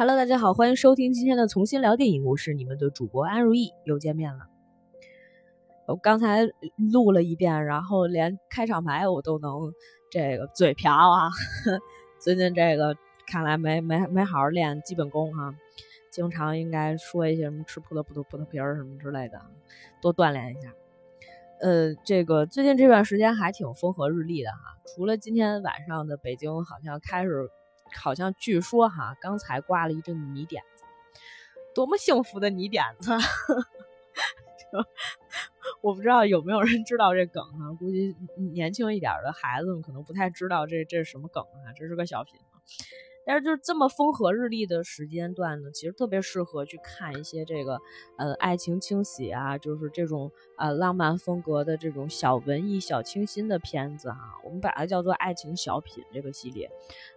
[0.00, 4.48] Hello，大家好，欢迎收听今天的重新聊电影，我是你们的主播安如意，又见面了。
[5.84, 6.48] 我刚才
[6.90, 9.74] 录了一遍，然后连开场白我都能
[10.10, 11.28] 这个嘴瓢啊。
[12.18, 12.96] 最近这个
[13.26, 15.54] 看来没没没好好练基本功哈，
[16.10, 19.38] 经常应该说一些什么吃葡萄葡萄葡萄皮儿什么之类的，
[20.00, 20.72] 多锻炼一下。
[21.60, 27.50] 呃，这个最近这段时间还挺风和日丽的哈，除了今天晚上的北京好像开始。
[27.98, 30.84] 好像据说哈，刚才刮了一阵泥点子，
[31.74, 33.10] 多么幸福的泥点子！
[35.82, 37.72] 我不知道有没有人知道这梗啊？
[37.78, 38.14] 估计
[38.52, 41.72] 年轻一点的孩子们可能不太知道这这是什么梗啊？
[41.74, 42.38] 这是个小品。
[43.30, 47.78] 但是就是这么风和日丽的时间段呢，其实特别适合去看一些这个
[48.18, 54.18] 呃爱情清喜啊，就是这种呃浪漫风格的这种小文艺小清新的片子哈。
[54.42, 56.68] 我们把它叫做爱情小品这个系列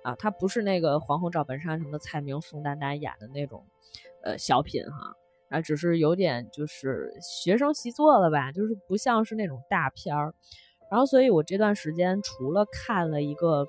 [0.03, 3.66] 啊，它不是那个黄宏赵本山什么的蔡明宋丹丹演的那种
[4.23, 5.16] 呃小品哈，
[5.50, 10.36] 啊只是有点就是学生习作了吧，就是不像是那种大片儿。
[10.92, 13.66] 然后所以我这段时间除了看了一个。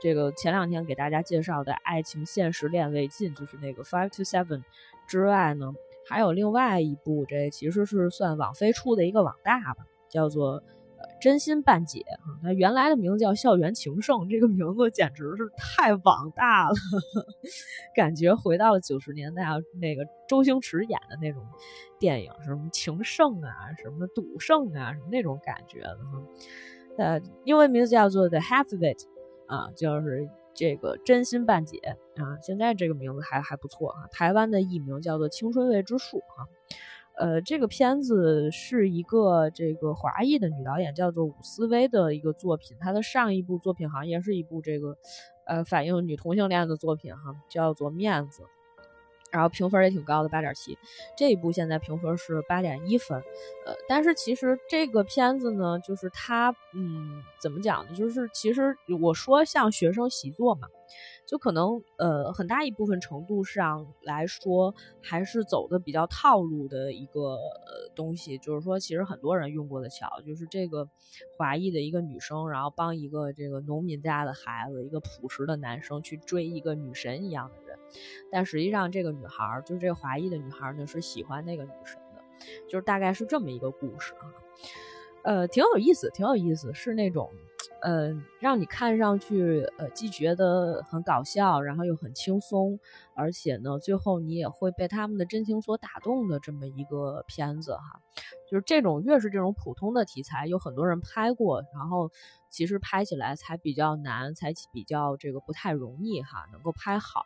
[0.00, 4.62] 这个前两天给大家介绍的《爱情现实恋未尽》，就是那个 Five to Seven
[5.08, 5.74] 之外呢，
[6.06, 10.60] 还有另外一部，这其实是算网飞出的一个网大吧，叫做
[11.20, 12.38] 《真心半解》啊。
[12.42, 16.74] 它原来的名字叫《校园情圣》，这个名字简直是太网大了，
[17.96, 19.44] 感觉回到了九十年代
[19.80, 21.42] 那个周星驰演的那种
[21.98, 26.22] 电影，什么情圣啊，什么赌圣啊，什么那种感觉的哈。
[26.98, 28.98] 呃，英文名字叫做《The Half of It》。
[29.48, 31.78] 啊，就是这个真心半解
[32.16, 34.06] 啊，现在这个名字还还不错啊。
[34.10, 36.48] 台湾的艺名叫做《青春未知数》哈，
[37.16, 44.96] 呃，这个片子是一个这个华裔的女导演叫做伍思薇的一个作品，她的上一部作品好像也是一部这个
[45.46, 48.42] 呃反映女同性恋的作品哈，叫做《面子》。
[49.30, 50.78] 然后评分也挺高的，八点七。
[51.16, 53.18] 这一部现在评分是八点一分，
[53.66, 57.94] 呃，但是其实这个片子呢，就是它，嗯，怎么讲呢？
[57.94, 60.68] 就是其实我说像学生习作嘛。
[61.26, 70.88] 就可能呃很大一部分程度上来说，还是走的比较套路的一个呃东西，就是说其实很多人用过的桥，就是这个
[71.36, 77.78] 华裔的一个女生，然后帮一个这个农民家的孩子，一个朴实的男生去追一个女神一样的人，
[78.30, 82.22] 但实际上这个女孩，就是这个华裔的女孩呢，是喜欢那个女神的，
[82.68, 84.30] 就是大概是这么一个故事啊，
[85.24, 87.30] 呃，挺有意思，挺有意思，是那种。
[87.82, 92.78] 呃，让你看上去，呃，既觉得很搞笑，然后又很轻松，
[93.14, 98.00] 而且呢，最后你也会被他们的真情所打动的这么一个片子哈。
[98.50, 102.10] 就是这种越是这种普通的题材，有很多人拍过，然后
[102.48, 107.24] 其实拍起来才比较难，才比较这个不太容易哈，能够拍好。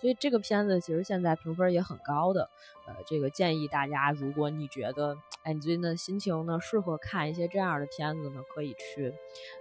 [0.00, 2.48] 所以这个片子其实现在评分也很高的，
[2.86, 9.12] 呃，这个建议大家，如果你觉得，哎，你最近的心情呢适合看一些这样的片子呢，可以去，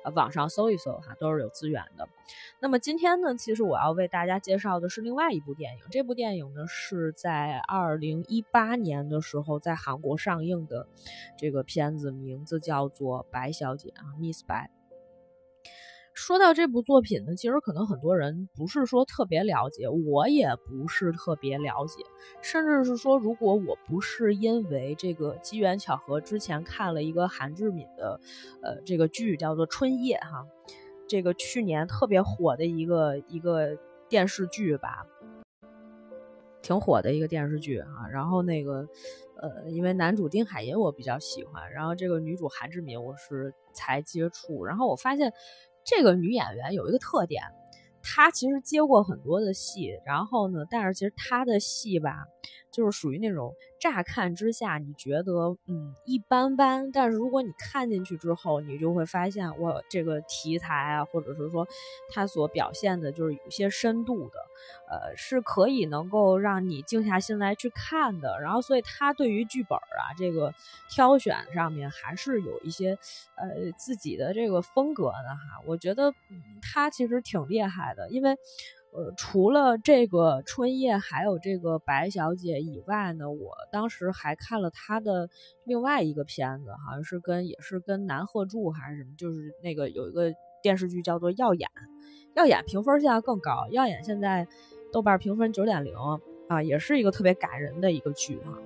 [0.03, 2.07] 呃，网上搜一搜哈，都是有资源的。
[2.59, 10.88] 那么今天呢，其实我要为大家介绍的是另外一部电影，这部电影呢是在二零一八年的时候在韩国上映的，
[11.38, 14.69] 这个片子名字叫做《白小姐》啊，Miss 白。
[16.17, 22.03] 说到这部作品呢，其实可能很多人不是说特别了解，我也不是特别了解，
[22.41, 28.19] 甚至是说，如果我不是因为这个机缘巧合，之前看了一个韩志敏的，
[28.63, 30.44] 呃，这个剧叫做《春夜》哈，
[31.07, 33.77] 这个去年特别火的一个一个
[34.09, 35.06] 电视剧吧，
[36.63, 38.88] 挺火的一个电视剧哈，然后那个，
[39.39, 45.31] 呃，因为男主丁海寅我比较喜欢，然后这个女主韩志敏我是才接触，然后我发现。
[45.87, 47.41] 这个女演员有一个特点，
[48.03, 52.25] 她其实接过很多的戏，然后呢，但是其实她的戏吧，
[52.71, 61.67] 就是属于那种乍看之下你觉得嗯一般般，但是如果你看进去之后，你就会发现我，这个题材啊，或者是说
[62.09, 64.39] 它所表现的，就是有些深度的。
[64.89, 68.39] 呃，是可以能够让你静下心来去看的。
[68.41, 70.53] 然后，所以他对于剧本啊，这个
[70.89, 72.97] 挑选上面还是有一些
[73.35, 75.61] 呃自己的这个风格的哈。
[75.65, 76.13] 我觉得
[76.61, 78.35] 他其实挺厉害的，因为
[78.92, 85.30] 呃，除了这个春夜还有这个白小姐以外呢，我当时还看了她的
[85.66, 91.69] 另外一个片子，好像是跟也是跟南鹤柱还是什么，就是那个有一个电视剧叫做《耀眼》。
[92.36, 94.48] 耀眼评分现在更高，耀眼现在
[94.92, 95.94] 豆瓣评分九点零
[96.48, 98.57] 啊，也是一个特别感人的一个剧啊。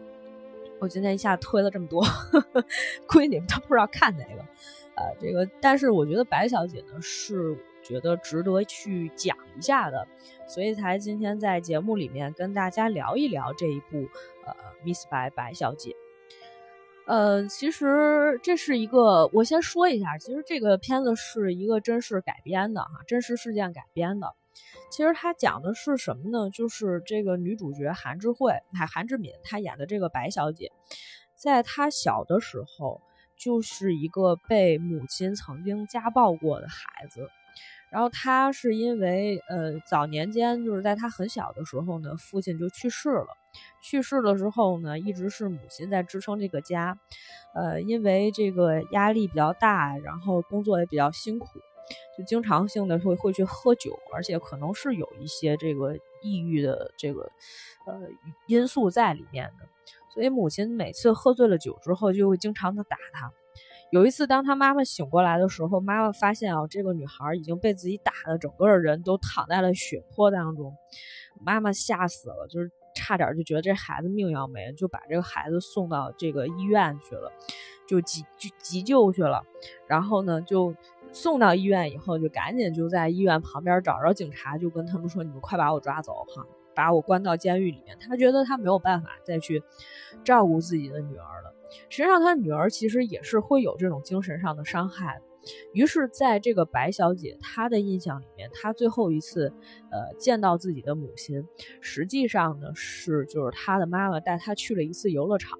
[0.80, 2.04] 我今天一下推了这么多，
[3.08, 4.42] 估计你们都不知道看哪个。
[4.96, 7.58] 呃，这个，但是我觉得白小姐呢是
[7.92, 10.08] 觉得值得去讲一下的，
[10.48, 14.08] 所以才今天在节目里面跟大家聊一聊这一部
[14.46, 14.54] 呃
[14.86, 15.90] 《Miss 白白小姐》。
[17.06, 24.34] 呃，其实这是一个，我先说一下，其实这个片子是一个真实改编的哈，真实事件改编的。
[24.90, 26.50] 其实它讲的是什么呢？
[26.50, 30.72] 就是这个女主角韩智慧，还韩志敏，她演的这个白小姐，
[31.36, 33.02] 在她小的时候，
[33.38, 37.28] 就是一个被母亲曾经家暴过的孩子。
[37.92, 43.28] 然后他是因为呃早年间就是在他很小的时候呢，父亲就去世了。
[43.84, 46.98] 去世了之后呢，一直是母亲在支撑这个家。
[47.54, 51.48] 呃，因为这个压力比较大，然后工作也比较辛苦，
[52.18, 57.30] 就经常性的会会去喝酒，而且可能是有一些这个抑郁的这个
[57.86, 58.00] 呃
[58.48, 59.68] 因素在里面的。
[60.14, 63.34] 所以母亲每次喝醉了酒之后，就会经常的打他。
[63.92, 70.74] 有一次，当他妈妈醒过来的时候，妈妈发现啊，这个女孩已经被自己打的整个人都躺在了血泊当中，
[71.42, 77.30] 妈妈吓死了，就是差点就觉得这孩子命要没了，就把这个孩子送到这个医院去了，
[77.86, 79.44] 就急急急救去了。
[79.88, 80.74] 然后呢，就
[81.12, 89.62] 送到医院以后，就赶紧就在医院旁边找着警察，就跟他们说：“你们快把我抓走哈，把我关到监狱里面。”他觉得他没有办法再去
[90.24, 91.50] 照顾自己的女儿了。
[91.90, 95.22] 实际上，他女儿其实也是会有这种精神上的伤害。
[95.74, 99.52] 于是，在这个白小姐她的印象里面，她最后一次，
[99.90, 101.44] 呃，见到自己的母亲，
[101.82, 105.58] 实际上呢是就是她的妈妈带她去了一次游乐场，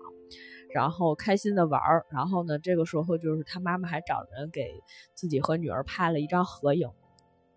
[0.72, 2.06] 然后开心的玩儿。
[2.12, 4.72] 然后呢，这个时候就是她妈妈还找人给
[5.16, 6.88] 自己和女儿拍了一张合影，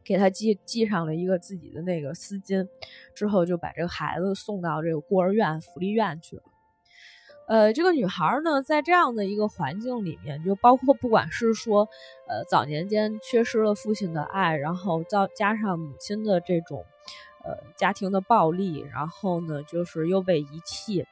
[0.03, 2.67] 给她系系上了一个自己的那个丝巾，
[3.15, 6.43] 之后就把这个孩子送到这个孤儿院、福利院去了。
[7.47, 11.89] 呃，这个女孩呢，在这样的一个环境里面，就包括不管是说，
[12.27, 16.87] 呃，早年间缺失了父亲的爱，然后再加上母亲的这种，
[17.45, 21.05] 呃，家庭的暴力，然后呢，就是又被遗弃，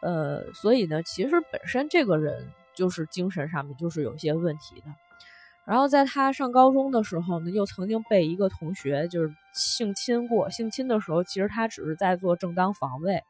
[0.00, 4.86] 呃，所以呢，其实本身这个人就是精神上面就是有些问题的。
[5.66, 13.22] 然后在她上高中的时候呢，又曾经被一个同学就是性侵过，性侵的时候，其实她只是在做正当防卫。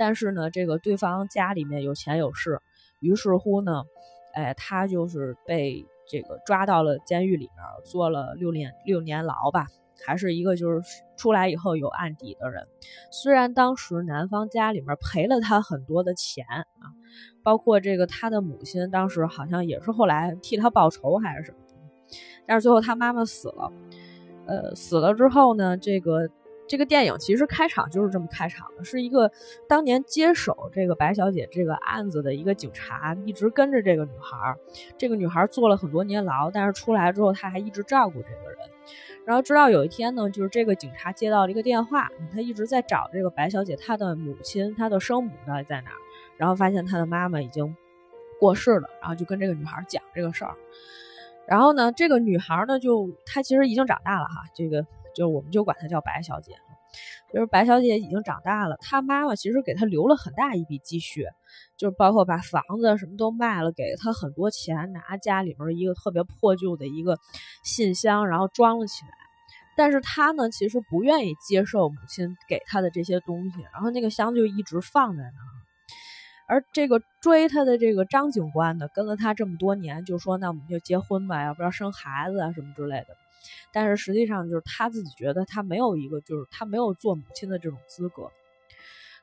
[0.00, 2.58] 但是呢，这个对方家里面有钱有势，
[3.00, 3.84] 于是乎呢，
[4.32, 9.66] 哎，他就是被这个抓到了监狱里面，坐了六年六年牢吧，
[10.06, 10.80] 还是一个就是
[11.18, 12.66] 出来以后有案底的人。
[13.10, 16.96] 虽然当时男方家里面赔了他很多的钱啊，
[17.42, 21.58] 包括这个他的母亲当时好像也是后来替他报仇还是什么，
[22.46, 23.70] 但是最后他妈妈死了，
[24.46, 26.30] 呃，死了之后呢，这个。
[26.70, 29.32] 这个电影其实开场就是这么开场的，是一个
[29.66, 34.56] 当年接手这个白小姐这个案子的一个警察，一直跟着这个女孩儿。
[34.96, 38.58] 这个女孩儿坐了很多年牢，但是出来之后，他还一直照顾这个人。
[39.24, 45.96] 然后直到有一天呢，就是这个警察接到了一个电话，他一直在找这个白小姐她的母亲，她的生母到底在哪儿？
[46.36, 47.74] 然后发现她的妈妈已经
[48.38, 50.54] 过世了，然后就跟这个女孩讲这个事儿。
[51.48, 54.86] 然后呢，这个女孩呢，就她其实已经长大了哈，这个。
[55.20, 56.52] 就我们就管她叫白小姐，
[57.30, 61.26] 就是白小姐已经长大了，她妈妈其实给她留了很大一笔积蓄，
[61.76, 67.18] 就是包括把房子什么都卖了，给她很多钱，拿家里面一个特别破旧的一个
[67.62, 69.10] 信箱，然后装了起来。
[69.76, 75.50] 但是她呢，其实不愿意接受母亲给她的这些东西，然后那个箱就一直放在那儿。
[76.48, 83.16] 而这个追她的这个张警官呢，跟了她这么多年，就说那我们就结婚吧，要不要生孩子啊什么之类的。
[83.72, 88.30] 但是实际上，就是他自己觉得他没有一个，就是他没有做母亲的这种资格。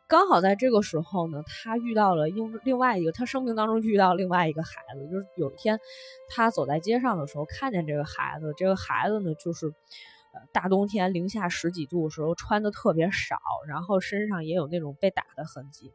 [0.10, 5.06] 刚好在这个时候呢，他遇到了另另外一个，他生命当中遇到另外一个孩子。
[5.12, 5.82] 就是有一天，
[6.30, 8.54] 他走在街上的时候，看见这个孩子。
[8.56, 15.92] 这个孩子呢，就是呃大冬天零下十几度的时候穿的特别少，然后身上也有那种被打的痕迹。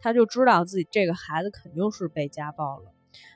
[0.00, 2.92] 他就知道自己这个孩子肯定是被家暴了，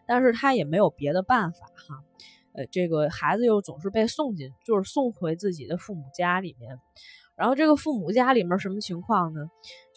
[0.07, 2.05] 但是他也没有别的办法哈。
[2.54, 6.78] 呃，这个孩子又总是被送进，就是送回自己的父母家里面。
[7.37, 9.40] 然后这个父母家里面什么情况呢？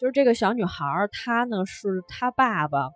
[0.00, 2.88] 就是这个小女孩，她呢是她爸爸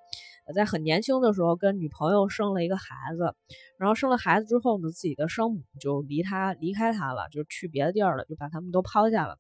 [0.55, 2.85] 在很年轻的时候跟女朋友生了一个孩
[3.17, 3.35] 子，
[3.79, 9.37] 然后生了孩子之后呢，自己的生母就离他离开他了，就去别的地儿了，就把他们都抛下了。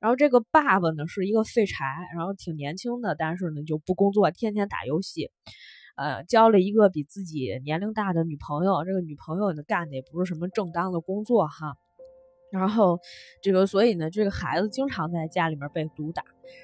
[0.00, 1.84] 然后这个爸爸呢是一个废柴，
[2.16, 5.30] 然后挺年轻的，但是呢就不工作，天天打游戏。
[5.98, 11.76] 呃，交了一个比自己年龄大的女朋友，这个女朋友呢干的也不是什么正当的工作哈，
[12.52, 13.00] 然后
[13.42, 16.22] 这个所以呢，这个孩子经常在家里面被毒打，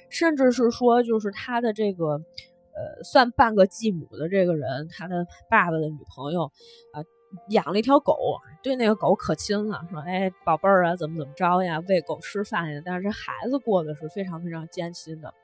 [0.09, 6.53] 甚至是说就是他的这个呃算半个继母的这个人，他的爸爸的女朋友
[6.93, 7.03] 啊，
[7.49, 8.17] 养了一条狗，
[8.63, 11.83] 对那个狗可亲了，说：“哎，宝贝儿啊，怎么怎么着呀？
[11.89, 15.35] 喂狗吃饭呀。”但是这孩子过得是非常非常艰辛的。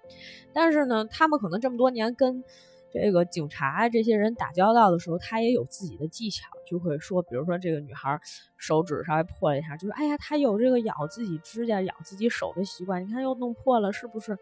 [0.53, 2.45] 但是呢，他们可能这么多年跟
[2.93, 8.21] 这个警察这些人打交道的时候，他也有自己的技巧，就会说，比如说这个女孩
[8.57, 14.37] 手指稍微破了一下，就是哎呀，她有这个咬自己指甲、咬自己手的习惯，你看又弄破了，是不是？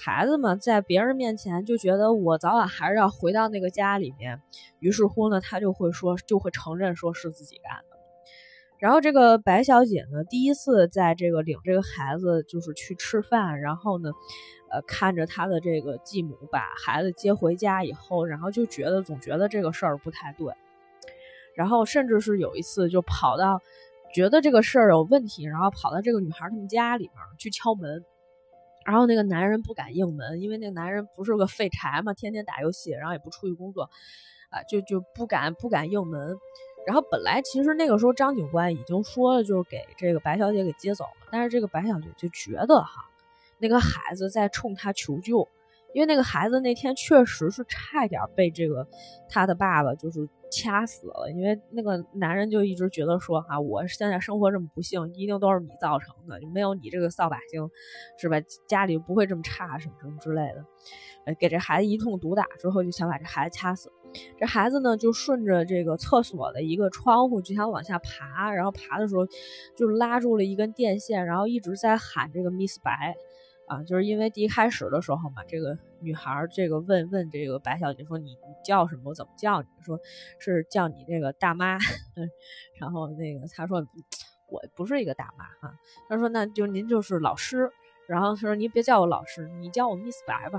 [0.00, 4.40] 孩子们在别人面前就觉得我早晚还是要回到那个家里面，
[4.78, 7.98] 于是乎呢，他就会说，就会承认说是自己干的。
[8.78, 14.12] 然后这个白小姐呢，第一次在这个领这个孩子就是去吃饭，然后呢，
[14.70, 20.54] 呃，看着他的这个继母把孩子接回家以后，然后就觉得总觉得这个事儿不太对，
[21.54, 23.60] 然后甚至是有一次就跑到
[24.14, 28.04] 觉得这个事儿有问题，然后跑到这个女孩他们家里面去敲门。
[28.84, 33.90] 然后那个男人不敢应门，因为那男人不是个废柴嘛，天天打游戏，然后也不出去工作，
[34.48, 36.38] 啊，就就不敢不敢应门。
[36.86, 43.07] 然后本来其实那个时候张警官已经说了，就是给这个白小姐给接走了，但是这个白小姐就觉得哈，
[43.58, 45.48] 那个孩子在冲他求救，
[45.92, 48.86] 因为那个孩子那天确实是差点被这个
[49.28, 50.28] 他的爸爸就是。
[50.50, 57.68] 掐死了，因为那个男人就一直觉得说哈，我现在生活这么不幸，一定都是你造成的，就没有你这个扫把星，
[58.18, 58.40] 是吧？
[58.66, 60.64] 家里不会这么差，什么什么之类的。
[61.26, 63.92] 呃，给这孩子一通毒打之后，就想把这孩子掐死。
[64.38, 69.26] 这孩子呢，就顺着这个厕所的一个窗户就想往下爬，然后爬的时候
[69.76, 73.14] 就拉住了一根电线，然后一直在喊这个 Miss 白。
[73.68, 79.02] 啊，就是因为第一开始的时候嘛，这个女孩这个问问这个白小姐说：“你你叫什么？
[79.10, 79.98] 我怎么叫你？”说
[80.38, 81.78] 是叫你这个大妈。
[82.80, 83.86] 然后那个她说
[84.48, 85.74] ：“我不是一个大妈哈。”
[86.08, 87.70] 她说：“那就您就是老师。”
[88.08, 90.58] 然后她说：“您别叫我老师，你叫我 Miss 白吧。”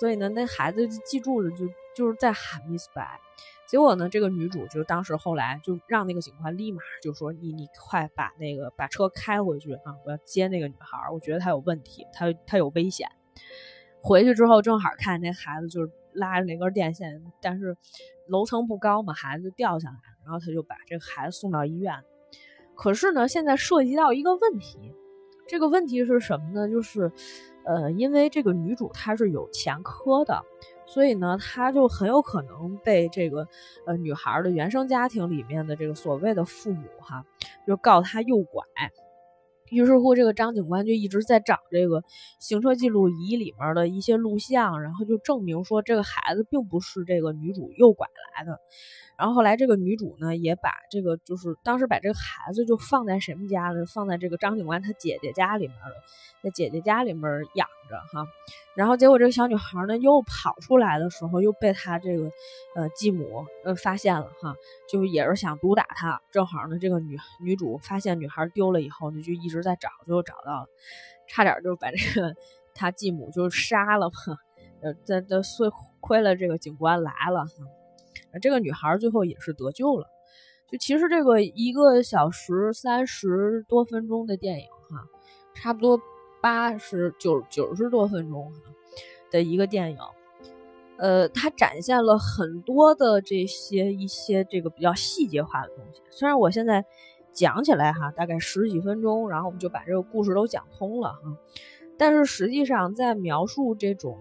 [0.00, 3.20] 所以呢，那孩子就记住了，就就是在喊 Miss 白。
[3.66, 9.96] 结果呢，这个女主就当时后来就让那个警官立马就说：“你你快把那个把车开回去啊！
[10.04, 13.08] 我要接那个女孩，我觉得她有问题，她她有危险。”
[14.00, 17.76] 回去之后正好看那孩子就是拉着那根电线，但是
[18.28, 19.96] 楼层不高嘛，孩子就掉下来。
[20.24, 21.92] 然后他就把这个孩子送到医院。
[22.76, 24.94] 可是呢，现在涉及到一个问题，
[25.48, 26.68] 这个问题是什么呢？
[26.68, 27.10] 就是，
[27.64, 30.44] 呃，因为这个女主她是有前科的。
[30.86, 33.46] 所以呢，他就很有可能被这个
[33.84, 37.24] 呃女孩的原生家庭里面的这个所谓的父母哈，
[37.66, 38.64] 就告他诱拐。
[39.70, 42.02] 于是乎，这个张警官就一直在找这个
[42.38, 48.60] 行车记录仪里面的一些录像，然后就证明说这个孩子并不是这个女主诱拐来的。
[49.18, 53.86] 然后后来这个女主呢，也把这个就是当时把这个孩子就放在谁们家呢？
[53.86, 55.94] 放在这个张警官他姐姐家里面了，
[56.42, 58.28] 在姐姐家里面养着哈。
[58.74, 62.30] 然后结果这个小女孩呢，又跑出来的时候，又被他这个
[62.74, 64.54] 呃继母呃发现了哈，
[64.86, 66.20] 就也是想毒打她。
[66.30, 70.66] 正好呢，这个女女主发现女孩丢了以后呢，就一直在找，最后找到了，
[71.28, 72.34] 差点就把这个
[72.74, 74.14] 他继母就杀了嘛。
[74.82, 75.70] 呃，这这碎
[76.00, 77.44] 亏了这个警官来了。
[78.42, 80.06] 这个女孩最后也是得救了。
[80.68, 85.04] 就其实这个一个小时三十多分钟的电影哈，
[85.54, 86.00] 差不多
[86.42, 88.52] 八十九九十多分钟
[89.30, 89.98] 的一个电影，
[90.98, 96.02] 呃，它展现了很多的这些一些这个比较细节化的东西。
[96.10, 96.84] 虽然我现在
[97.36, 101.20] 讲起来哈，大概十几分钟，然后我们就把这个故事都讲通了哈。
[101.98, 104.18] 但是实际上，在描述这种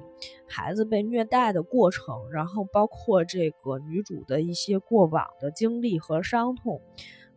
[0.47, 6.81] 孩子被虐待的过程，然后包括这个女主的一些过往的经历和伤痛，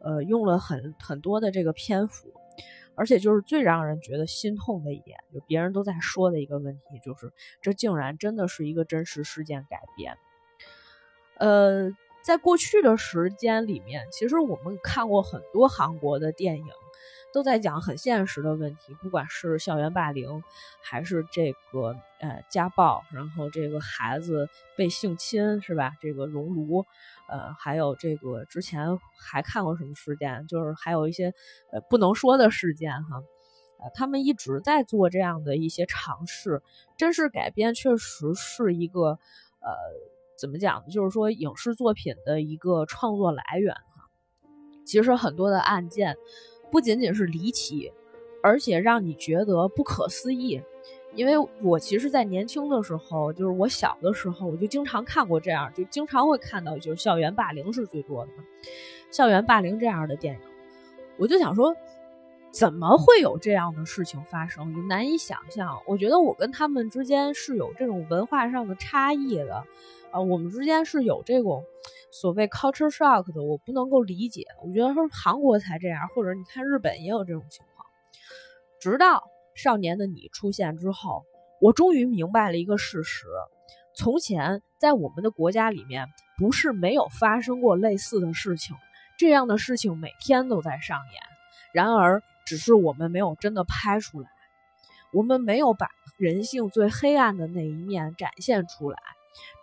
[0.01, 2.33] 呃，用了很很多的这个篇幅，
[2.95, 10.17] 而且就是最让人觉得心痛的一点，就别人都在说的一个问题，就是这竟然真的是一个真实事件改编。
[11.39, 11.91] 呃，
[12.29, 16.67] 在过去的时间里面，其实我们看过很多韩国的电影。
[17.31, 20.43] 都在讲很现实的问题，不管是校园霸凌，
[20.83, 25.93] 还是这个呃家暴，然后这个孩子被性侵，是吧？
[26.01, 26.87] 这个熔炉，
[27.29, 31.35] 呃，还有这个之前还看过什么事件，就是还有一些
[31.71, 33.19] 呃不能说的事件哈，
[33.79, 36.63] 呃，他们一直在做这样的一些尝试，
[36.97, 39.19] 真实改编确实是一个
[39.61, 39.71] 呃
[40.39, 40.85] 怎么讲呢？
[40.91, 44.09] 就是说影视作品的一个创作来源哈。
[44.85, 46.17] 其实很多的案件。
[46.71, 47.91] 不仅仅是离奇，
[48.43, 50.61] 而且让你觉得不可思议。
[51.15, 58.33] 因为我其实，在年轻的时候，就是我小的时候，我就经常看过这样，就经常会看到，就是校园霸凌是最多的，
[59.11, 60.41] 校园霸凌这样的电影。
[61.17, 61.75] 我就想说，
[62.51, 64.75] 怎么会有这样的事情发生？
[64.75, 65.81] 就难以想象。
[65.87, 69.65] 我觉得我跟他们之间是有这种文化上的差异的，
[70.11, 71.63] 啊，我们之间是有这种
[72.11, 74.45] 所谓 culture shock 的，我不能够理解。
[74.65, 77.87] 我觉得说韩国才这样，或者你看日本也有这种情况。
[78.81, 79.25] 直到
[79.55, 81.25] 少年的你出现之后，
[81.61, 83.27] 我终于明白了一个事实：
[83.95, 86.07] 从前在我们的国家里面，
[86.39, 88.75] 不是没有发生过类似的事情，
[89.19, 91.23] 这样的事情每天都在上演。
[91.75, 94.31] 然而，只是我们没有真的拍出来，
[95.13, 98.99] 我们没有把人性最黑暗的那一面展现出来，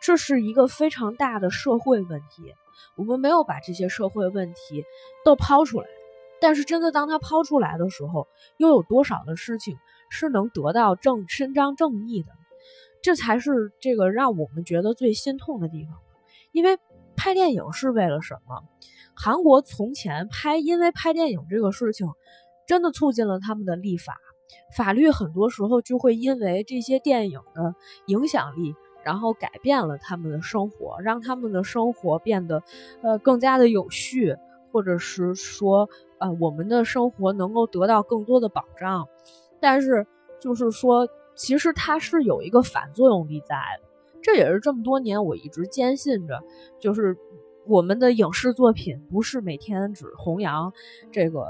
[0.04, 2.54] 这是一个非常大的社会问题。
[2.96, 4.84] 我们没有把这些社会问题
[5.24, 5.88] 都抛出来，
[6.40, 8.28] 但是真的当他抛出来的时候，
[8.58, 9.76] 又有多少的事情
[10.12, 12.32] 是能得到正伸张正义的？
[13.02, 15.96] 这才是这个让我们觉得最心痛的地方。
[16.52, 16.78] 因为
[17.18, 18.62] 拍电影是为了什么？
[19.16, 22.08] 韩国从前拍，因为拍电影这个事情。
[22.66, 24.18] 真的促进了他们的立法，
[24.76, 27.76] 法律很多时候就会因为这些电影的
[28.08, 32.64] 影响力，然后改变了他们的生活，让他们的生活变得
[33.02, 34.36] 呃更加的有序，
[34.72, 39.08] 或者是说呃我们的生活能够得到更多的保障。
[39.60, 40.08] 但是
[40.40, 43.88] 就是说，其实它是有一个反作用力在的，
[44.22, 46.42] 这也是这么多年我一直坚信着，
[46.80, 47.18] 就是。
[47.68, 50.72] 我们的影视作品不是每天只弘扬
[51.12, 51.48] 这个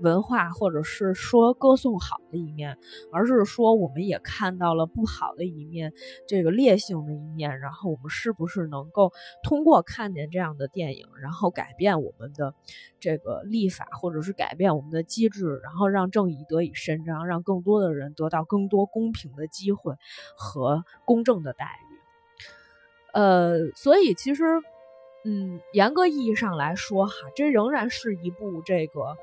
[0.00, 2.78] 文化，或者是说歌颂好的一面，
[3.10, 5.92] 而是说我们也看到了不好的一面，
[6.28, 7.58] 这个劣性的一面。
[7.58, 12.54] 然后我们是不是能够通过看见这样的电影，然后改变我们的
[13.00, 19.94] 这个立法，或者是改变我们的机制，然后让正义得以伸张，让更多的人得到更多公平的机会
[20.36, 21.96] 和公正的待遇？
[23.14, 24.44] 呃，所以其实。
[25.28, 29.16] 嗯，严格意义上来说，哈，这仍然是一部这个，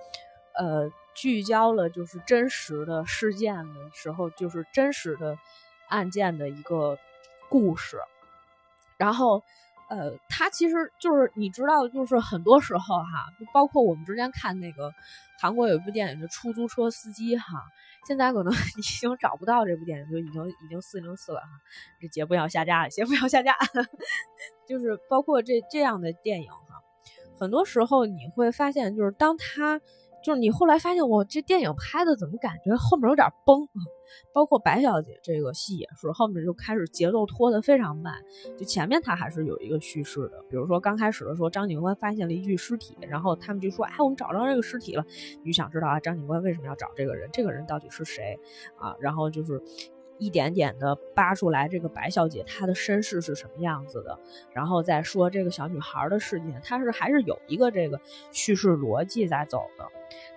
[0.54, 5.38] 呃，聚焦了就是真实的事件的时候，就是真实的
[5.88, 7.00] 案件的一个
[7.48, 8.00] 故事。
[8.98, 9.44] 然后，
[9.94, 14.92] 呃，他其实就是你知道，就是很多时候哈，包括我们之前看那个
[15.40, 17.62] 韩国有一部电影叫《出租车司机》哈。
[18.06, 21.48] 现在可能 已经找不到这部电影，就已经已经四零四了哈。
[22.02, 23.56] 这节目要下架了，节目要下架。
[24.68, 26.82] 就是包括这这样的电影哈，
[27.40, 29.80] 很多时候你会发现，就是当他。
[30.26, 33.68] 就是你后来发现，我这电影拍的怎么感觉后面有点崩？
[34.34, 38.14] 包括白小姐这个戏也是，后面就开始节奏拖得非常慢。
[38.58, 45.06] 就前面他还是有一个叙事的，比如说刚开始的时候，张警官发现了一具尸体，然后他们就说：“哎，我们找到这个尸体了。”
[45.44, 47.30] 你就想知道啊，张警官为什么要找这个人？
[47.32, 48.40] 这个人到底是谁
[48.78, 48.96] 啊？
[49.00, 49.62] 然后就是。
[50.18, 54.18] 一点点的扒出来这个白小姐她的身世是什么样子的，
[54.54, 58.00] 然后再说这个小女孩的事件，她是还是有一个这个
[58.32, 59.86] 叙事逻辑在走的。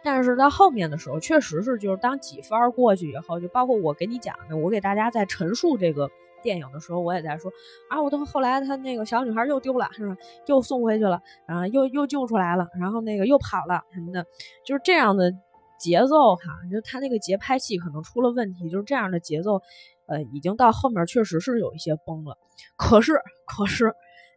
[0.03, 6.11] 但是到后面的时候，确实是就是当几番过去以后，就包括我给你讲的，我给大家在陈述这个
[6.43, 7.53] 电影的时候，我也在说
[7.91, 10.17] 啊，我都后来她那个小女孩又丢了，是吧？
[10.47, 14.25] 又送回去了，然后又又救出来了，然后那个又跑了什么的，
[14.65, 15.33] 就是这样的。
[15.79, 19.61] 节奏哈，就他那个节拍器可能出了问题，就是这样的节奏，
[20.07, 22.37] 呃，已经到后面确实是有一些崩了。
[22.77, 23.93] 可是，可是，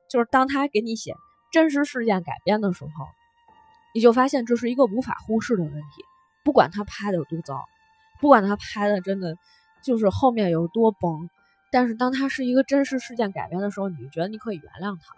[0.10, 1.16] 就是当他给你写
[1.52, 2.90] 真实事件改编的时候，
[3.94, 6.04] 你就发现这是一个无法忽视的问题。
[6.44, 7.64] 不管他拍的有多糟，
[8.20, 9.36] 不管他拍的真的
[9.84, 11.30] 就是后面有多崩，
[11.72, 15.16] 但是当他是一个真实事件改编的时候，你就觉得你可以原谅他。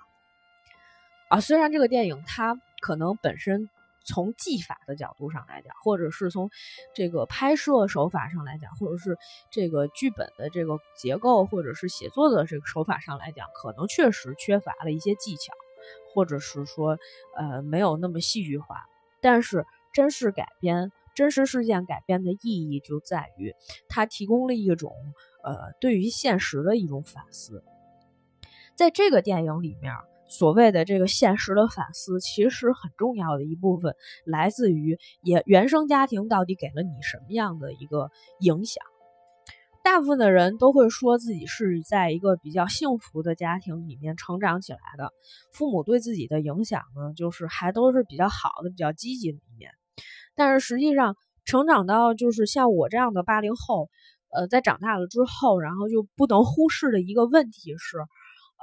[1.35, 3.69] 啊，虽然这个电影它可能本身。
[4.03, 6.49] 从技法的角度上来讲，或者是从
[6.93, 9.17] 这个拍摄手法上来讲，或者是
[9.51, 15.53] 这个剧本的这个结构，或者是写作的这个手法上来讲，可能确实缺乏了一些技巧，
[16.13, 16.97] 或者是说，
[17.37, 18.85] 呃，没有那么戏剧化。
[19.21, 23.53] 但是真实改编、真实事件改编的意义就在于，
[23.87, 24.93] 它提供了一种
[25.43, 27.63] 呃对于现实的一种反思。
[28.75, 29.93] 在这个电影里面。
[30.31, 33.93] 所谓的这个现实的反思，其实很重要的一部分
[34.25, 38.81] 来自于也原生家庭到底给了你什么样的一个影响。
[39.83, 45.11] 大部分的人都会说自己是在一个比较幸福的家庭里面成长起来的，
[45.51, 49.71] 父母对自己的影响呢，就是还都是比较好的、比较积极的一面。
[50.33, 53.89] 但是实际上，成长到就是像我这样的八零后，
[54.29, 57.97] 呃，在长大了之后，然后就不能忽视的一个问题是。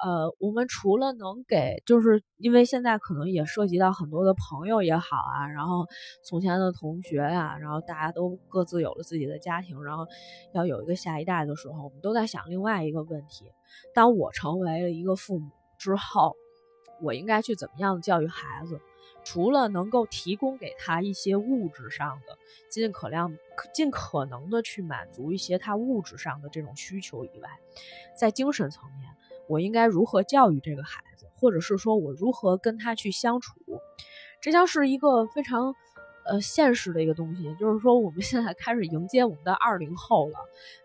[0.04, 5.86] 呃，我们除了能给，就是因为现在可能也涉及到很多的朋友也好啊，然后
[6.22, 10.06] 从前的同学呀，然后大家都各自有了自己的家庭，然后
[10.52, 13.50] 要有一个下一代的时候，我们都在想另外一个问题：
[13.94, 16.36] 当我成为了一个父母之后，
[17.02, 18.80] 我应该去怎么样教育孩子？
[19.24, 22.38] 除了能够提供给他一些物质上的，
[22.70, 23.36] 尽可量、
[23.74, 27.50] 尽可能的去满足一些他物质上的这种需求以外，
[28.16, 29.10] 在精神层面，
[29.48, 33.54] 我应该如何教育这个孩子，或者是说我如何跟他去相处，
[34.40, 35.74] 这将是一个非常。
[36.30, 40.34] 呃，现实的一个东西，就是说，我们现在开始迎接我们的二零后了，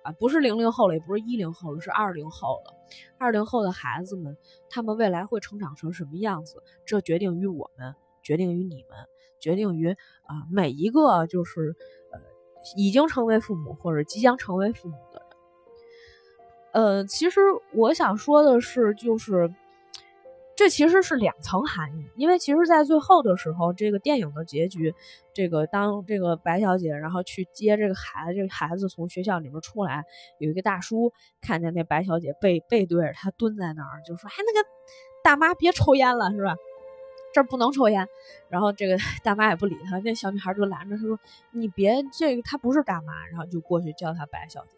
[0.01, 2.73] 啊，不是零零后了，也不是一零后了，是二零后了。
[3.17, 4.37] 二零后的孩子们，
[4.69, 6.63] 他们未来会成长成什么样子？
[6.85, 8.97] 这决定于我们，决定于你们，
[9.41, 11.75] 决定于啊每一个就是
[12.13, 12.21] 呃
[12.77, 15.22] 已经成为父母或者即将成为父母的。
[16.73, 17.39] 呃，其实
[17.71, 19.53] 我想说的是，就是。
[20.55, 24.93] 这其实是两层含义，因为其实，在最后的时候，这个电影的结局，
[25.33, 30.05] 这个当这个白小姐然后去接这个孩子，这个孩子从学校里面出来，
[30.37, 34.69] 有一个大叔看见那白小姐背背对着他蹲在那儿，就说：“哎，那个
[35.23, 36.55] 大妈别抽烟了，是吧？
[37.33, 38.07] 这不能抽烟。”
[38.47, 44.77] 然后这个大妈也不理他，那小女孩就拦着他说：“你别这个，她不是大妈。”然后就过去叫她白小姐，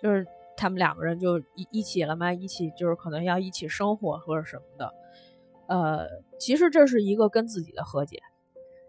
[0.00, 0.24] 就是。
[0.56, 4.94] 他们两个人就一一起了嘛，一起就是可能要一起生活或者什么的，
[5.66, 6.06] 呃，
[6.38, 8.20] 其实这是一个跟自己的和解，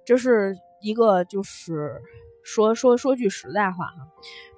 [0.05, 2.01] 这是一个就是
[2.43, 4.07] 说说说句实在话哈，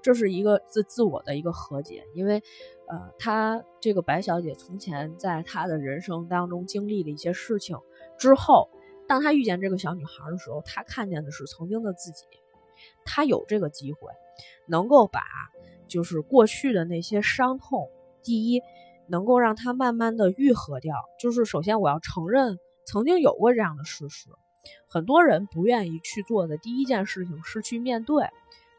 [0.01, 2.43] 这是一个自自我的一个和解，因为
[2.87, 7.77] 呃，她这个白小姐从前在她的人生当中经历了一些事情
[8.17, 8.69] 之后，
[9.07, 12.25] 当她遇见这个小女孩的时候，她看见的是曾经的自己，
[13.05, 14.11] 她有这个机会
[14.67, 15.21] 能够把。
[15.87, 17.89] 就是过去的那些伤痛，
[18.21, 18.61] 第一，
[19.07, 20.95] 能够让他慢慢的愈合掉。
[21.19, 24.29] 就是首先我要承认曾经有过这样的事实，
[24.87, 28.25] 很多人不愿意去做的第一件事情是去面对。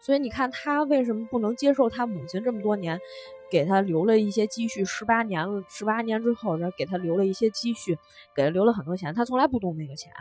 [0.00, 3.00] 所以你看他为什么不能接受他母亲这么多年
[3.50, 7.98] 给他留了一些积蓄，十八年了，十八年之后，然后给他留了一些积蓄，
[8.34, 10.12] 给他留了很多钱，他从来不动那个钱。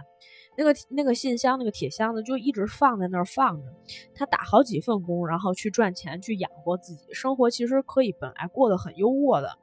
[0.58, 3.72] 那个那个信箱，那个铁箱子就一直放在那儿放着。
[4.16, 9.60] 他打好几份工，然后去赚钱，去养活自己，生活其实可以本来过得很优渥的，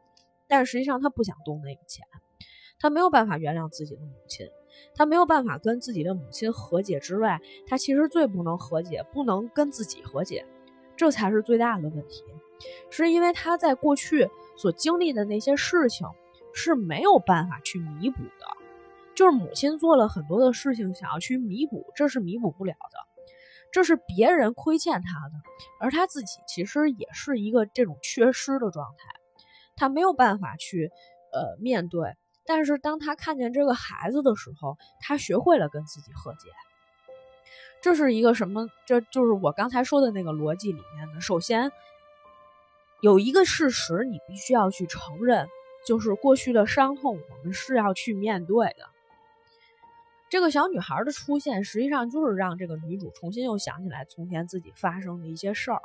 [0.46, 2.06] 但实际上他不想动那个钱，
[2.78, 4.46] 他没有办法原谅自己的母亲，
[4.94, 10.46] 他没有办法跟自己的母亲和解之外，他其实最不能和解，不能跟自己和解，
[10.94, 12.22] 这才是最大的问题，
[12.88, 16.06] 是因为他在过去所经历的那些事情
[16.52, 18.46] 是没有办法去弥补的。
[19.14, 22.98] 就是母亲做了很多的事情，想要去弥补，这是弥补不了的，
[23.72, 25.34] 这是别人亏欠他的，
[25.80, 29.20] 而他自己其实也是一个这种缺失的状态，
[29.76, 30.90] 他没有办法去
[31.32, 32.14] 呃面对。
[32.46, 36.50] 但是当他看见这个孩子的时候，他学会了跟自己和解。
[37.80, 38.68] 这是一个什么？
[38.86, 41.20] 这就是我刚才说的那个逻辑里面的。
[41.20, 41.70] 首先，
[43.00, 45.48] 有一个事实你必须要去承认，
[45.86, 48.93] 就是过去的伤痛，我们是要去面对的。
[50.30, 55.80] 这个小女孩的出现，实际上就是让这个女主重新又想起来从前自己发生的一些事儿。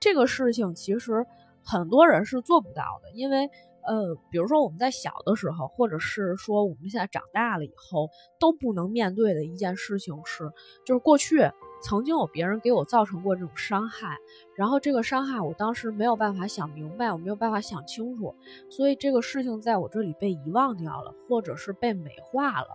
[0.00, 1.26] 这个事情其实
[1.62, 3.50] 很多人是做不到的，因为
[3.86, 8.08] 呃，比如说我们在小的时候，或者是说我们现在长大了以后，
[8.40, 10.50] 都不能面对的一件事情是，
[10.86, 11.50] 就是过去
[11.82, 14.16] 曾经有别人给我造成过这种伤害，
[14.56, 18.34] 然后这个伤害我当时没有办法想明白，我没有办法想清楚，
[18.70, 22.68] 所以这个事情在我这里被遗忘掉了，或者是被美化了。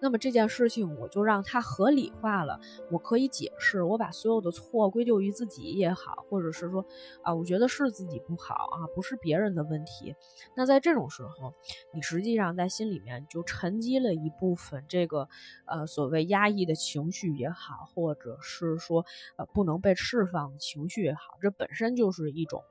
[0.00, 6.84] 那么这件事情我就让它合理化了，我可以解释，我把所有的错归咎于自己也好，或者是说
[7.22, 10.14] 啊，我觉得是自己不好啊，不是别人的问题。
[10.56, 11.54] 那在这种时候，
[11.92, 15.28] 你实际上在心里面就沉积了一部分这个
[15.66, 19.04] 呃所谓压抑的情绪也好，或者是说
[19.36, 22.62] 呃不能被释放的情绪也好，这本身就是一种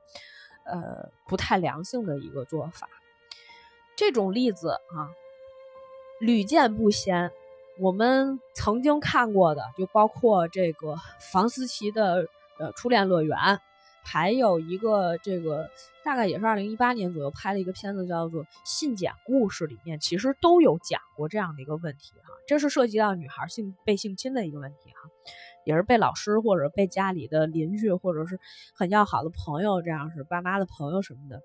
[0.64, 2.88] 呃不太良性的一个做法。
[3.96, 5.10] 这种例子啊。
[6.20, 7.32] 屡见不鲜，
[7.78, 10.96] 我们曾经看过的就包括这个
[11.32, 12.26] 房思琪的
[12.58, 13.58] 呃初恋乐园，
[14.04, 15.70] 还有一个这个
[16.04, 25.08] 大概也是二零一八年左右拍了一个片子叫做《信简故事》，里面其实都有讲过这样的一个问题哈，这是涉及到女孩性被性侵的一个问题哈，
[25.64, 28.38] 也是被老师或者被家里的邻居或者是
[28.74, 31.40] 很要好的朋友这样是爸妈的朋友什么的。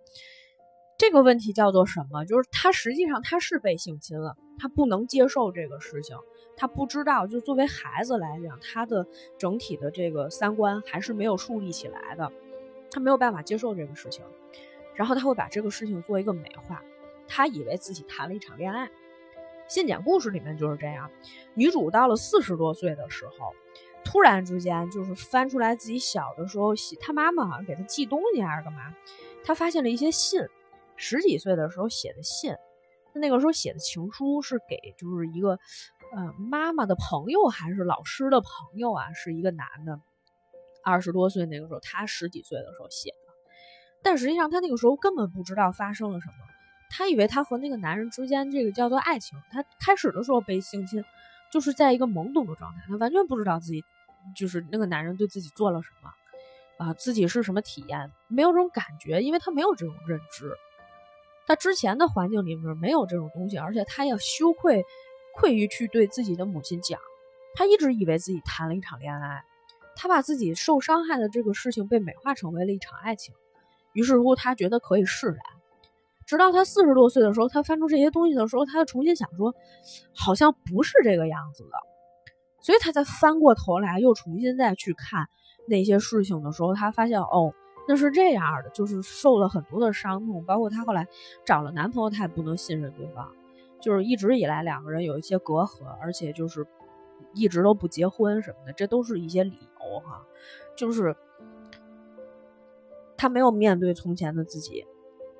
[0.97, 2.23] 这个问题叫做什么？
[2.23, 6.15] 就是他实际上他是被性侵了，他不能接受这个事情，
[6.55, 9.05] 他不知道，就作为孩子来讲，他的
[9.37, 12.31] 整体的这个三观还是没有树立起来的，
[12.89, 14.23] 他没有办法接受这个事情，
[14.93, 16.81] 然后他会把这个事情做一个美化，
[17.27, 18.89] 他以为自己谈了一场恋爱。
[19.67, 21.11] 信简故事里面就是这样，
[21.55, 23.53] 女主到了四十多岁的时候，
[24.05, 28.95] 突然之间就是翻出来自己小的时候写，他妈妈好像给他寄东西还是干嘛，
[29.43, 30.41] 他发现了一些信。
[30.97, 32.55] 十几岁的时候写的信，
[33.13, 35.59] 他那个时候写的情书是给就是一个，
[36.15, 39.99] 呃，妈妈的朋友还是老师的朋友啊，是一个男的，
[40.83, 43.17] 二十多岁那个时候，他十几岁的时候写的。
[44.03, 46.33] 但实际上，他那个时候根本不知道发生了什么，
[46.91, 49.37] 他以为他和那个男人之间这个叫做爱情。
[49.51, 51.03] 他开始的时候被性侵，
[51.51, 53.83] 就是在一个懵懂的状态，他完全不知道自己
[54.35, 56.11] 就是那个男人对自己做了什么
[56.85, 60.55] 啊，自己是什么体验，没有这种感觉，因为他没有这种认知。
[61.47, 64.85] 他之前的环境里面没有这种东西，而且他也羞愧。
[65.37, 66.97] 愧于去对自己的母亲讲，
[67.55, 69.43] 他一直以为自己谈了一场恋爱，
[69.97, 73.35] 他把自己受伤害的这个事情被美化成为了一场爱情，
[73.91, 75.39] 于是乎他觉得可以释然。
[76.25, 79.53] 直到他四十多岁的时候，他翻出这些东西的时候，他又重新想说，
[80.15, 81.71] 好像不是这个样子的，
[82.61, 85.27] 所以他才翻过头来又重新再去看
[85.67, 87.53] 那些事情的时候，他发现哦，
[87.87, 91.07] 那是这样的，就是受了很多的伤痛，包括她后来
[91.45, 93.31] 找了男朋友，她也不能信任对方。
[93.81, 96.65] 就是一直以来两个人有一些隔阂，而且就是
[97.33, 100.25] 一直都不结婚什么的，这都是一些理由哈。
[100.75, 101.15] 就是
[103.15, 104.85] 她没有面对从前的自己。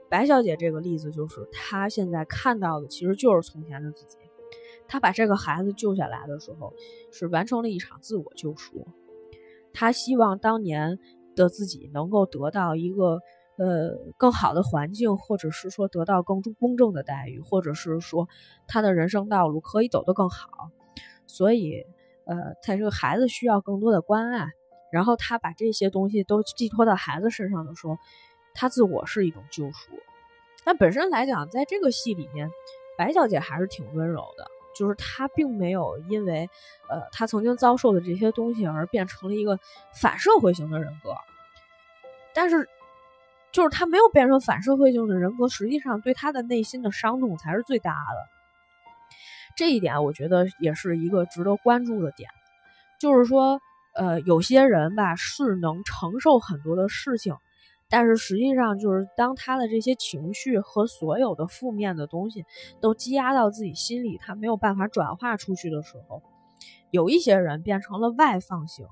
[0.08, 4.17] 白小姐这个例子就是，她现在看到的其实就是从前的自己。
[4.88, 6.73] 她把这个孩子救下来的时候，
[7.12, 8.88] 是完成了一场自我救赎。
[9.73, 10.99] 她希望当年
[11.36, 13.19] 的自己能够得到一个。
[13.58, 18.28] 呃，更好的环境，或者是说得到更公正的待遇，或者是说
[18.67, 20.71] 他的人生道路可以走得更好。
[21.26, 21.86] 所以，
[22.26, 24.48] 呃，他这个孩子需要更多的关爱。
[24.91, 27.98] 然后他把这些东西都寄托到孩子身上的时候，
[28.54, 29.91] 他自我是一种救赎。
[30.65, 32.52] 但本身来讲，在这个戏里面，
[32.98, 36.49] 白小姐还是挺温柔的，就是他并没有因为
[36.89, 39.59] 呃他曾经遭受的这些东西而变成了一个
[39.93, 41.15] 反社会型的人格。
[42.33, 42.67] 但是。
[43.51, 49.15] 就是他没有变成反社会性的人格，实际上对他的内心的伤痛才是最大的。
[49.55, 52.29] 这一点我觉得也是一个值得关注的点。
[52.99, 53.61] 就是说，
[53.93, 57.38] 呃，有些人吧是能承受很多的事情，
[57.89, 62.45] 但是实际上就是当他的这些情绪和所有的负面的东西
[62.82, 66.21] 都积压到自己心里，他没有办法转化出去的时候，
[66.91, 68.86] 有一些人变成了外放型。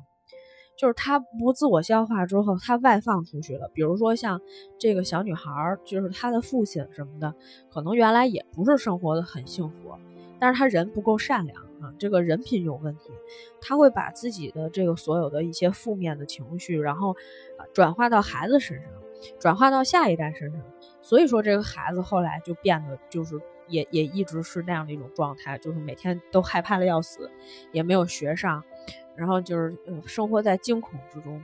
[0.75, 3.69] 就是他不自我消化之后，他外放出去了。
[3.75, 4.41] 比如说像
[4.79, 7.35] 这个小女孩，就是她的父亲什么的，
[7.71, 9.91] 可能原来也不是生活的很幸福，
[10.39, 11.63] 但是他人不够善良
[11.97, 13.11] 这个人品有问题，
[13.61, 17.15] 他会把自己的这个所有的一些负面的情绪，然后
[17.73, 18.91] 转化到孩子身上，
[19.39, 20.61] 转化到下一代身上。
[21.01, 27.29] 所以说这个孩子后来就变得就是也也一直是那样的一种状态，就是每天都害怕的要死，
[27.71, 28.63] 也没有学上。
[29.15, 31.39] 然后就是，生活在惊恐之中。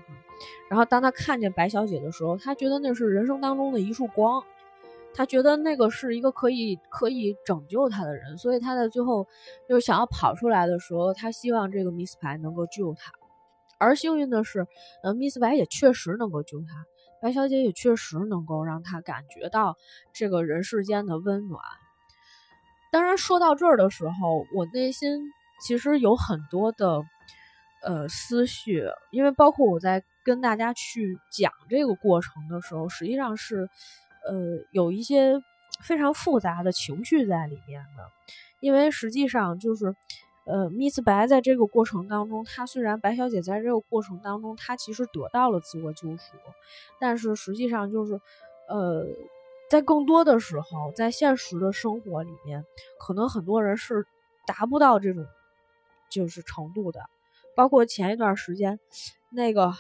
[0.70, 4.44] 然后当他看见白小姐的时候，他觉得那是人生当中的一束光，
[5.14, 9.28] 他觉得那个是一个可以可以拯救他的人，所以他在最后
[9.68, 13.12] 就是想要跑出来的时候，他希望这个 Miss 白能够救他。
[13.78, 14.68] 而幸运的是，
[15.04, 16.86] 呃，Miss 白也确实能够救他，
[17.22, 19.76] 白小姐也确实能够让他感觉到
[20.14, 21.62] 这个人世间的温暖。
[22.92, 27.04] 当然，说到这儿的时候，我内心其实有很多的。
[27.82, 33.70] 呃，思绪，因为包括我在跟大家去讲这个过程的时候，实际上是，
[34.26, 35.42] 呃，有一些
[35.82, 38.04] 非常复杂的情绪在里面的。
[38.60, 39.96] 因为实际上就是，
[40.46, 46.34] 呃，Miss 白在这个过程当中，她虽然白小姐在这个过程当中，她其实得到了自我救赎，
[47.00, 48.20] 但是实际上就是，
[48.68, 49.06] 呃，
[49.70, 52.66] 在更多的时候，在现实的生活里面，
[53.00, 54.06] 可能很多人是
[54.46, 55.26] 达不到这种
[56.10, 57.00] 就是程度的。
[57.56, 58.80] 包括前一段时间，
[59.32, 59.74] 那个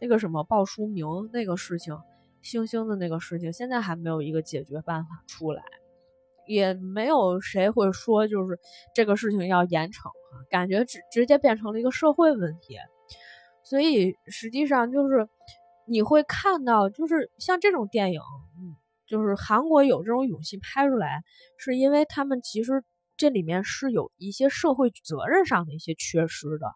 [0.00, 1.98] 那个什么鲍书明那个事情，
[2.42, 5.62] 星星的那个事情，现在还没有一个解决办法出来，
[6.46, 8.58] 也没有谁会说就是
[8.94, 12.76] 这个事情要严惩啊，感觉直直接变成了一个社会问题。
[13.62, 15.28] 所以实际上就是
[15.86, 18.20] 你会看到，就是像这种电影，
[18.56, 21.22] 嗯，就是韩国有这种勇气拍出来，
[21.56, 22.84] 是因为他们其实。
[23.20, 26.72] 这里面是有一些社会责任上的一些缺失的，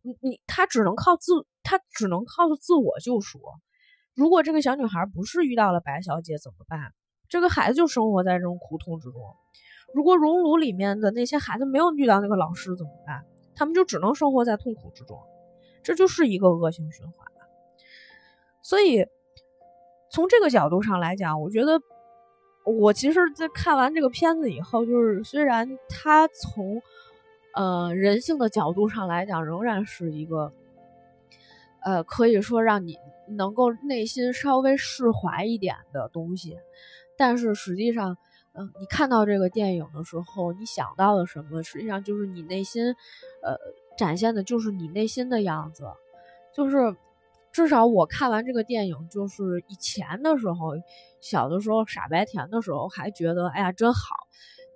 [0.00, 3.42] 你你他只能靠自他只能靠自我救赎。
[4.14, 6.92] 如果这个小女孩不是遇到了白小姐怎么办？
[7.28, 9.20] 这个孩子就生活在这种苦痛之中。
[9.92, 13.24] 如果熔炉里面的那些孩子没有遇到那个老师怎么办？
[13.54, 15.18] 他们就只能生活在痛苦之中，
[15.82, 17.26] 这就是一个恶性循环。
[18.62, 19.06] 所以
[20.10, 21.80] 从这个角度上来讲，我觉得。
[22.66, 26.80] 我其实，在看完这个片子以后，就是虽然它从
[27.54, 30.50] 呃人性的角度上来讲，仍然是一个
[31.84, 32.96] 呃可以说让你
[33.28, 36.56] 能够内心稍微释怀一点的东西，
[37.16, 38.16] 但是实际上，
[38.52, 41.62] 嗯，你看到这个电影的时候，你想到了什么？
[41.62, 42.84] 实际上就是你内心，
[43.42, 43.56] 呃，
[43.96, 45.84] 展现的就是你内心的样子。
[46.54, 46.94] 就是
[47.50, 50.74] 至少我看完这个电影，就是以前的时候，
[51.20, 54.14] 小的时候傻白甜的时候，还觉得哎呀真好，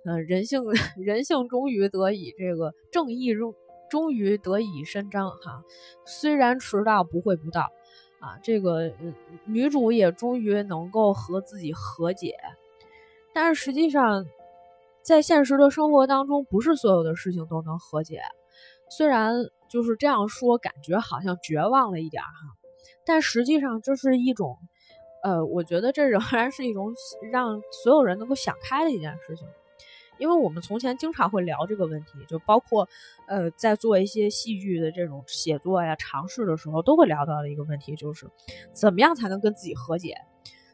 [0.05, 0.61] 嗯，人性
[0.97, 3.53] 人性终于得以这个正义终
[3.89, 5.63] 终于得以伸张哈，
[6.05, 7.69] 虽然迟到不会不到
[8.19, 8.91] 啊，这个
[9.45, 12.35] 女主也终于能够和自己和解。
[13.33, 14.25] 但是实际上，
[15.01, 18.21] 在现实的生活当中，不是所有的事情都能和解。
[18.89, 19.33] 虽然
[19.69, 22.29] 就是这样说，感觉好像绝望了一点哈，
[23.05, 24.57] 但实际上这是一种，
[25.23, 26.93] 呃，我觉得这仍然是一种
[27.31, 29.47] 让所有人能够想开的一件事情。
[30.19, 32.87] 因为我们从前经常会聊这个问题，就包括
[33.27, 38.27] 呃，在做一些戏剧的这种写作呀、尝试的时候，都会聊到的一个问题，就是
[38.73, 40.15] 怎么样才能跟自己和解，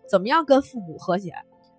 [0.09, 1.33] 怎么样跟父母和解。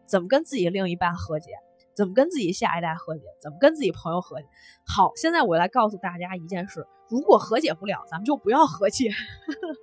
[0.07, 1.51] 怎么跟自己另一半和解？
[1.93, 3.25] 怎么跟自己下一代和解？
[3.41, 4.47] 怎么跟自己朋友和解？
[4.87, 9.11] 好，现在我来告诉大家一件事：如果和解不了，咱们就不要和解。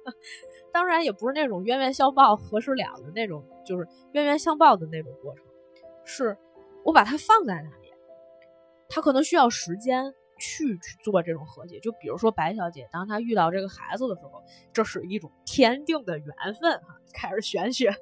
[0.71, 5.43] 当然，也不是那种冤冤相报何时了的那种，就是冤冤相报的那种过程。
[6.05, 6.37] 是
[6.83, 7.93] 我把它放在那里，
[8.89, 11.79] 他可能需要时间去去做这种和解。
[11.79, 14.43] 就比如说白小姐，当她遇到这个孩子的时候，
[14.73, 16.27] 这是一种天定的缘
[16.59, 17.95] 分哈，开始玄学。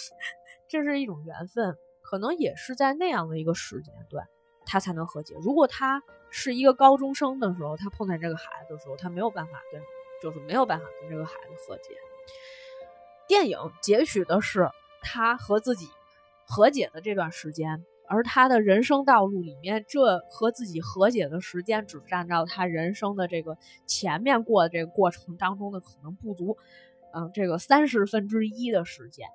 [0.68, 4.26] 这是一种缘分，可能也是在那样的一个时间段，
[4.64, 5.34] 他才能和解。
[5.40, 9.80] 如果他是一个高中生的时候，他碰见这个孩子的时候，他没有办法跟，
[10.22, 11.90] 就是没有办法跟这个孩子和解。
[13.28, 14.68] 电影截取的是
[15.00, 15.88] 他和自己
[16.46, 26.56] 和解的这段时间，而他的人生道路里面，这和自己和解的时间只占到他人生的这个前面过的这个过程当中的可能不足，
[27.12, 29.26] 嗯，这个三十分之一的时间。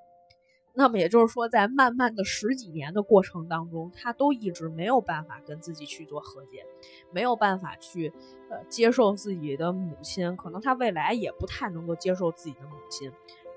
[0.72, 6.64] 那么也就是说，在慢慢的十几年的过程当中，他都一直没有办法跟自己去做和解，
[7.10, 8.12] 没有办法去
[8.48, 13.10] 呃接受自己的母亲，可能他未来也不太能够接受自己的母亲。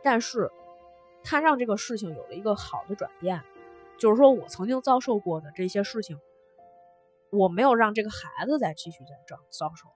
[0.03, 0.49] 但是，
[1.23, 3.39] 他让这个事情有了一个好的转变，
[4.03, 6.19] 就是说我曾经遭受过的这些事情，
[7.31, 9.87] 我没有让这个孩子再继续再遭遭受。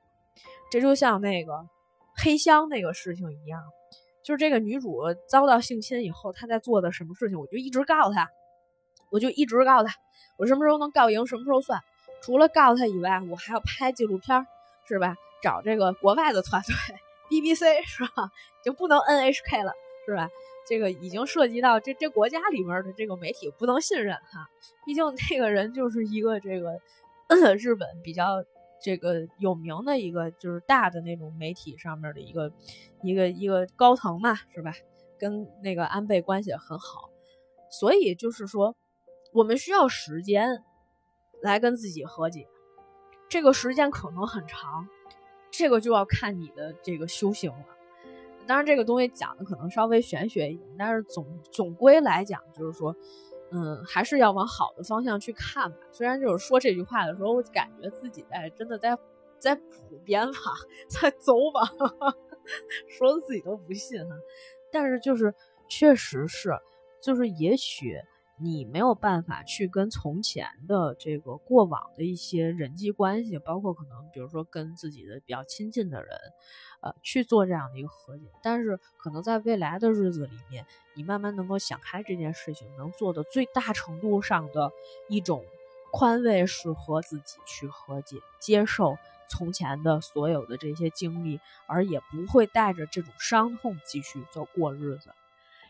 [0.71, 1.67] 这就像那个
[2.15, 3.61] 黑箱那个事情一样。
[4.23, 8.29] 就是这个女主遭到性侵以后，她在做的什么事情，我就一直告她，
[9.11, 9.93] 我就一直告她，
[10.37, 11.81] 我什么时候能告赢，什么时候算。
[12.21, 14.47] 除了告她以外，我还要拍纪录片，
[14.87, 15.17] 是吧？
[15.43, 16.73] 找这个国外的团队，
[17.29, 18.31] BBC 是吧？
[18.63, 19.73] 就不能 NHK 了，
[20.05, 20.29] 是吧？
[20.67, 24.49] 这个已经涉及到这这国家里面的这个媒体不能信任哈，
[24.85, 26.79] 毕竟那个人就是一个这个
[27.57, 28.43] 日本比较。
[28.79, 32.53] 这个有名的一个就是大的那种媒体上面的一个
[33.01, 34.71] 一个一个高层嘛，是吧？
[35.17, 37.09] 跟那个安倍关系很好，
[37.71, 38.75] 所以就是说，
[39.33, 40.63] 我们需要时间
[41.41, 42.47] 来跟自己和解。
[43.27, 44.87] 这个时间可能很长，
[45.49, 47.65] 这个就要看你的这个修行了。
[48.47, 52.95] 当然，这个东西讲的可能稍微玄学一点，但是总总归来讲，就是说。
[53.49, 55.77] 嗯，还是要往好的方向去看吧。
[55.93, 58.93] 虽然就是说这句话的时候，我感觉自己在真的在
[59.39, 60.33] 在普遍吧，
[60.89, 61.61] 在走吧，
[62.91, 64.13] 说的自己都不信哈。
[64.69, 65.33] 但是就是
[65.69, 66.51] 确实是，
[67.01, 67.97] 就是也许
[68.39, 76.17] 你没有办法去跟从前的这个过往的一些人际关系，包括可能比如说跟自己的比较亲近的人。
[76.79, 84.71] 呃，去做这样的一个和解，但是可能在未来的日子里面，你慢慢能够想开这件事情，能做的最大程度上的
[85.09, 85.43] 一种
[85.91, 88.95] 宽慰是和自己去和解，接受
[89.27, 95.09] 从前的所有的这些经历，而也不会带着这种伤痛继续走过日子。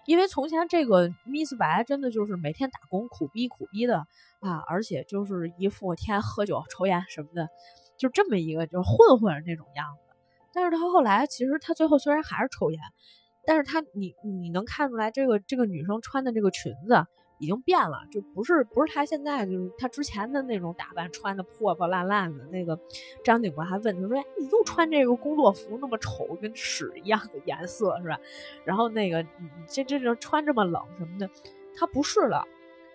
[0.08, 4.08] 因为从前这个 Miss 白真的就是每天打工苦逼苦逼的
[4.40, 7.50] 啊，而且就是一副天天喝酒抽烟什么的，
[8.00, 10.16] 就这么一个就是混混那种样子。
[10.54, 12.80] 但是她后来，其实她最后虽然还是抽烟，
[13.46, 17.06] 但是她你你能看出来，这个这个女生穿的这个裙子
[17.40, 22.46] 已经变了，就不是不是他现在就是他之前的那种打扮，穿的破破烂烂的。
[22.46, 22.80] 那个
[23.24, 28.20] 张警官还问他说：“哎，你又穿这个工作服那么丑，跟屎一样的颜色是吧？”
[28.66, 31.30] 然后那个你这这这穿这么冷什么的，
[31.76, 32.48] 他不是了，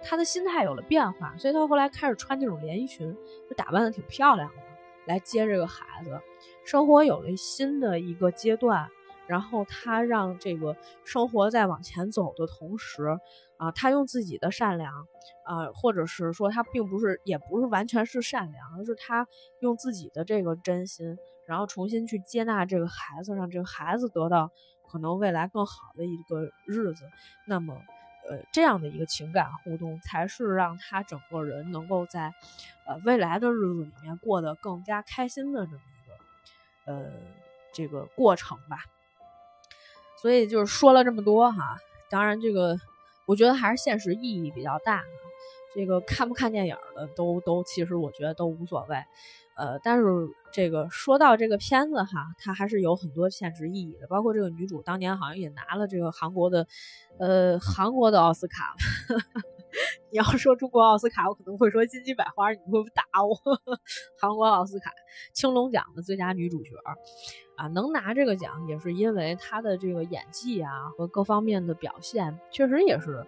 [0.03, 3.17] 他的心态有了变化，所以他后来开始穿这种连衣裙，
[3.49, 4.63] 就打扮的挺漂亮的，
[5.07, 6.21] 来接这个孩子。
[6.65, 8.89] 生活有了新的一个阶段，
[9.33, 10.77] 然后他让这个
[11.07, 13.19] 生活在往前走的同时，
[13.57, 14.93] 啊，他用自己的善良，
[15.47, 19.27] 啊，或者是说他并不是，也不是完全是善良，而是他
[19.61, 21.17] 用自己的这个真心，
[21.47, 24.51] 然后重新去接纳这个孩子，让这个孩子得到
[24.87, 27.07] 可能未来更好的一个日子。
[27.47, 27.73] 那么，
[28.29, 32.35] 呃这样的一个情感互动，才是让他整个人能够在
[32.87, 37.11] 呃未来的日子里面过得更加开心的这么一个呃
[37.73, 38.85] 这个过程吧。
[40.23, 41.77] 所以就是说了这么多哈，
[42.09, 42.79] 当然这个
[43.27, 45.03] 我觉得还是现实意义比较大。
[45.75, 48.97] 这个看不看电影的都都其实我觉得都无所谓。
[49.55, 50.05] 呃，但是
[50.53, 56.67] 这个说到这个片子哈，它还是有很多现实意义的，包括这个女主当年好像也拿了这个韩国的，
[57.19, 58.75] 呃，韩国的奥斯卡。
[60.11, 63.35] 你要说中国奥斯卡，我可能会说金鸡百花，你会不打我？
[64.21, 64.91] 韩国奥斯卡
[65.33, 66.71] 青龙奖的最佳女主角
[67.57, 73.25] 啊，能拿这个奖也是因为她的这个演技啊和各方面的表现，确实也是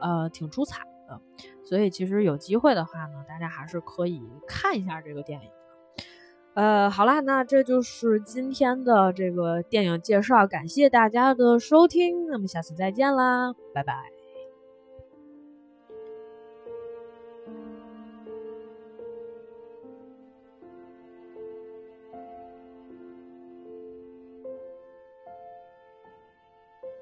[0.00, 1.20] 呃挺出彩的。
[1.64, 5.50] 所以其实有机会的话呢，大家还是可以看一下这个电影。
[6.54, 14.15] 呃，好啦，那这就是今天的这个电影介绍，感谢大家的收听，那么下次再见啦，拜拜。